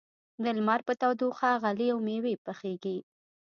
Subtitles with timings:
[0.43, 2.97] د لمر په تودوخه غلې او مېوې پخېږي.